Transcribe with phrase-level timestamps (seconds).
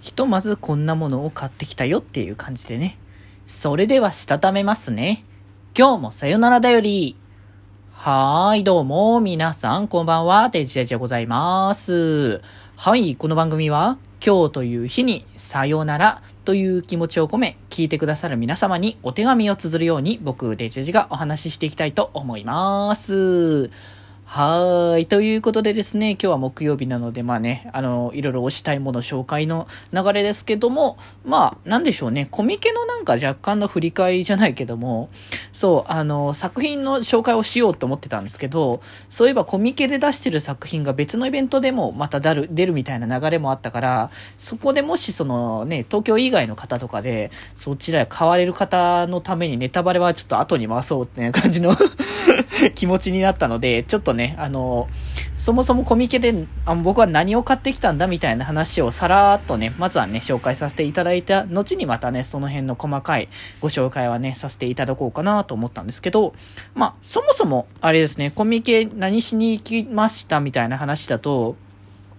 [0.00, 2.98] ひとまずこんなものを買ってきたよっていう感じでね。
[3.46, 5.24] それではしたためますね。
[5.76, 7.16] 今日もさよならだより。
[7.92, 12.40] はーい、どうも、皆さん、こんばんは、デジデジでございます。
[12.76, 23.70] はい、この番組は、今日という日に、さよならという気持ちを込め、聞いてくださる皆様にお手紙を綴るように、僕、デジデジがお話ししていきたいと思います。
[24.30, 25.06] はい。
[25.06, 35.08] ということでですね、今日は木曜日なので、まあね、あの、いろいろ推したいもの紹介の流れですけども、まあ、なんでしょうね、コミケのなんか若干の振り返りじゃないけども、
[35.58, 38.80] そう、あの、作品の紹介をしようと思ってたんですけど、
[39.10, 51.76] そういえばコミケで出してる作品が別のイベントでもまた出る、出るみたいな流れもあったから、そこでもしそのね、東京以外の方とかで、そちらへ買われる方のためにネタバレはちょっと後に回そうっていう感じの
[52.76, 54.88] 気持ちになったので、ちょっとね、あの、
[55.38, 63.28] そもそもコミケであ僕は何を買ってきたんだみたいな話をさらーっとね、まずはね、紹介させていただいた後にまたね、その辺の細かい
[63.60, 66.34] ご紹介はね、させていただこうかなとと思ったんですけど、
[66.76, 71.56] まあ、そもそも、あれですね、コミケ何しに行きましたみたいな話だと、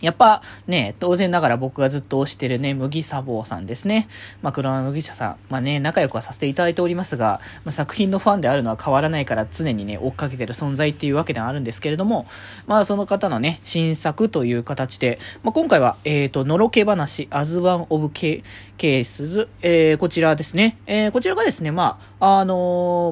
[0.00, 4.08] やっぱね、当然ながら僕がずっと推してるね、麦砂防さんですね。
[4.42, 5.36] まあ、黒麦茶さん。
[5.48, 12.26] まあね、仲良くはさせていただいておりますが、まあ、作品のファンであるのは変わらないから常にね、追っかけてる存在っていうわけではあるんですけれども、
[12.66, 18.42] まあその方のね、新作という形で、まあ今回は、えっ、ー、と、のろけ話、アズワンオブケ
[18.76, 20.78] ケースズ、えー、こちらですね。
[20.86, 22.54] えー、こちらがですね、まあ、あの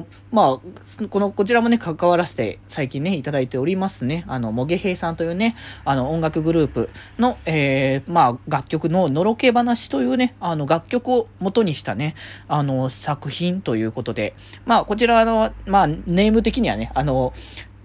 [0.01, 4.25] ー、まあ、この、こちらもね、関わらせて最近ね、いただいておりますね。
[4.27, 6.89] あの、もげへいさんというね、あの、音楽グループプ
[7.21, 12.15] の、えー、まあ、楽曲ののろけ話というね、あの、楽曲を元にしたね、
[12.47, 14.35] あの、作品ということで、
[14.65, 17.33] まあ、こちらの、まあ、ネーム的にはね、あの、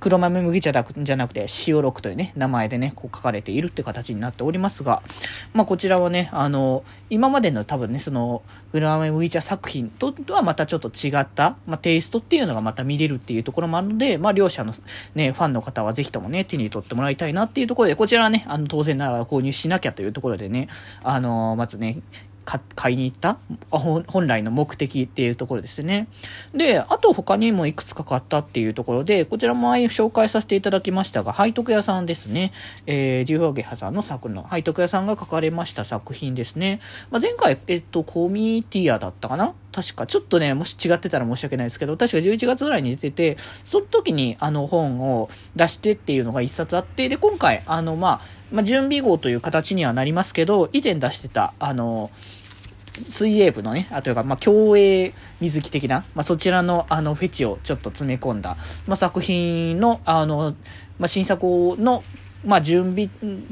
[0.05, 5.03] 黒豆麦茶だじゃなくて、塩六というね、名前でね、こう書かれているって形になっておりますが、
[5.55, 14.75] まあこちらはね、あの、今までの多分ね、その、黒豆麦茶作品とはまたちょっと違った、まあテイストっていうのがまた見れるっていうところもあるので、まあ両者の
[15.15, 20.69] ね、ファンの方はぜひともね、手に取ってもらいたいなっていうところで、こちらはね、あの、当然ながら購入しなきゃというところでね、
[21.03, 22.03] あの、まずね、
[22.45, 23.39] 買いに行った？
[23.71, 26.09] 本来の目的っていうところですね。
[26.55, 32.53] で、あと他にもいくつか買ったっていうところで、こちらも紹介させていただきましたが、背徳屋さんですね。
[32.87, 36.81] えー、ジューゲハさんの作の背徳屋さんが書かれました作品ですね。
[37.11, 39.55] まあ、前回、えっと、コミティアだったかな？
[39.73, 52.11] 確か、ちょっとね、もし違ってたら申し訳ないですけど、確か11月ぐらいに出てて、その時にあの本を出してっていうのが一冊あって、で、今回、あの、まあ、まあ、準備号という形にはなりますけど、以前出してた、あの、
[53.11, 58.57] 水泳部のね、あというか、まあ、競泳水着的な、まあ、そちらの、あの、フェチをちょっと詰め込んだ、
[58.87, 60.55] まあ、作品の、あの、
[61.01, 61.45] まあ、新作
[61.79, 62.05] の
[62.45, 63.09] まあ、準備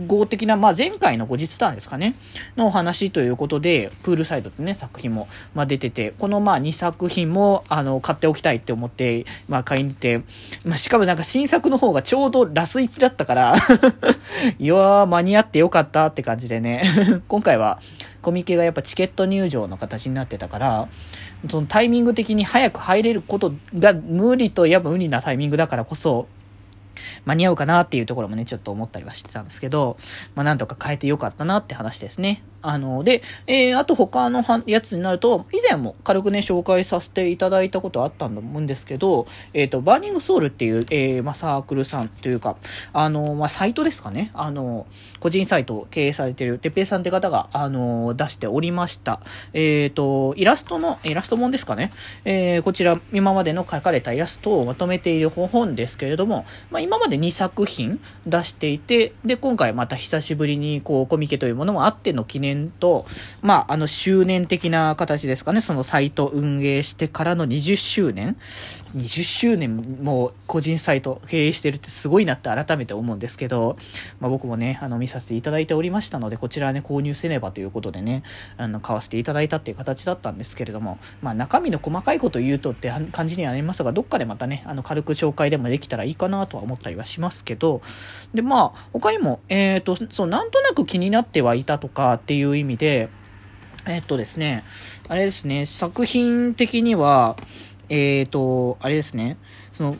[0.06, 2.14] 号的な、まあ、前回の後日談ですかね、
[2.56, 10.22] のお話ということで、プールサイドってね、作品も、まあ、出てて、この、まあ、2作品も、あの、買っておきたいって思って、まあ、買いに行って、
[10.64, 13.56] まあ、しかもなんか新作の方がちょうどラス1だったから
[14.58, 16.82] いやー、間に合ってよかったって感じでね。
[17.28, 17.80] 今回は、
[18.20, 20.88] コミケがやっぱチケット入場の形になってたから、
[21.50, 26.28] そのタイミング的に早く入れることが無理とやっぱ無理なタイミングだからこそ、
[27.24, 29.96] 間に合うかなっていうところもね、ちょっと思ったりはしてたんですけど、
[30.34, 32.42] まあなんとか変えてよかったなって話ですね。
[32.62, 42.56] あの、で、えー、あと他のやつになると、以前も軽くね、紹介させていただいたことあったと思うんですけど、えっ、ー、と、バーニングソウルっていう、えー、まあ、サークルさんというか、
[42.92, 44.30] あの、まあ、サイトですかね。
[44.32, 44.86] あの、
[45.18, 49.20] 個人サイトを経営されてる、てっぺいさんって方が、あの、出しておりました。
[49.52, 51.92] えっ、ー、と、イラストの、イラスト本ですかね。
[52.24, 63.06] えー、こちら、今までの書かれたイラストをまとめている本ですけれども、まあ、今今まで2作品出していて、で、今回また久しぶりに、こう、コミケというものもあっての記念と、
[63.40, 68.36] まあ、あの、周年的な形ですかね、そのサイト運営してからの20周年
[68.94, 73.78] ?20 周年も個人サイト経営してるってすごいなって改めて思うんですけど、
[74.20, 78.22] まあ、僕もね、あの、見させていただいておりましたので、こちらね、購入せねばということでね、
[78.58, 87.82] あの、買わせていただいたっていう形だったんですけれども、まあ、中身の細かいこと言うとって感じにはなりますが、どっかでまたね、あの、軽く紹介でもできたらいいかなとは思思ったりはしますけど、
[88.34, 93.08] で、まあ、他にも、えっ、ー、と、そう、なんとなく気になってはいたとかっていう意味で、
[93.86, 94.64] えっとですね、
[95.08, 97.36] あれですね、作品的には、
[97.88, 99.36] えっ、ー、と、あれですね、
[99.72, 99.96] その、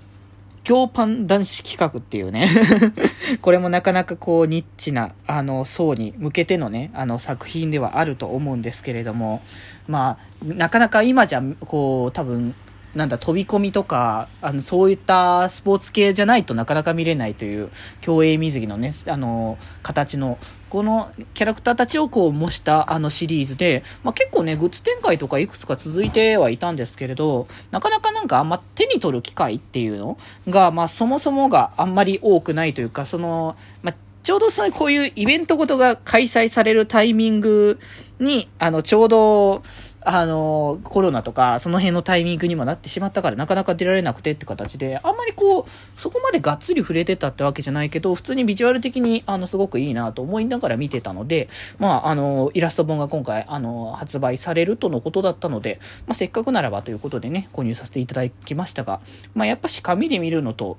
[0.65, 2.49] 強パン男子企画っていうね
[3.43, 9.43] これもなかなかこうニッチなあの層に向けてのねあの作品ではあると思うんですけれども
[9.89, 12.55] まあなかなか今じゃこう多分
[12.95, 30.19] なんだ、飛び込みとか、あの、そういったスポーツ系じゃないとなかなか見れないという、競泳水着のね、あの、形の、このキャラクターたちをこう模したあのシリーズで、まあ、結構ね、グッズ展開とかいくつか続いてはいたんですけれど、なかなかなんかあんま手に取る機会っていうの
[30.49, 37.79] が、まあ、そもそもがあんまり多くないというか、その、まあ、ちょうどさ、こういうイベントごとが開催されるタイミング
[38.21, 39.63] に、あの、ちょうど、
[40.05, 59.01] あの、コロナとか、その辺のタイミングにもなってしまったから、なかなか出られなくてって形で、あんまりこう、そこまでがっつり触れてたってわけじゃないけど、普通にビジュアル的に、あの、すごくいいなと思いながら見てたので、まあ、あの、イラスト本が今回、あの、発売されるとのことだったので、まあ、せっかくならばということでね、購入させていただきましたが、
[59.35, 60.79] まあ、やっぱし紙で見るのと、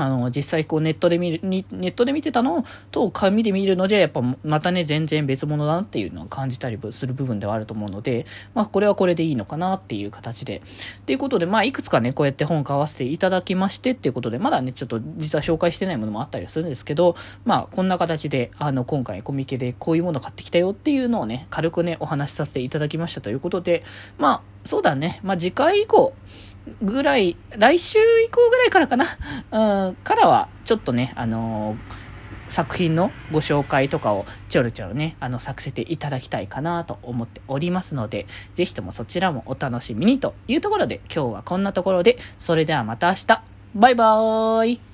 [0.00, 10.62] あの、実際こうネットで見る、ネットで見てたのと紙で見るのじゃ、やっぱまたね、全然別物だなっていうのを感じたりする部分ではあると思うので、まあこれはこれでいいのかなっていう形で。
[11.00, 23.84] っていうことで、まあいくつかね、こうやって本買わせていただきましてっていうことで、まだね、ちょっと実は紹介してないものもあったりするんですけど、まあこんな形で、あの、今回コミケでこういうもの買ってきたよっていうのをね、軽くね、お話しさせていただきましたということで、
[24.18, 26.14] まあ、そうだね、まあ次回以降、
[26.82, 29.06] ぐらい、来週以降ぐらいからかな、
[29.88, 43.42] うん、からは、ちょっとね、あのー、作品のご紹介とかをちょろちょろね、あの、させていただきたいかなと思っておりますので、ぜひともそちらもお楽しみにというところで、今日はこんなところで、それではまた明日、
[43.74, 44.87] バイバーイ。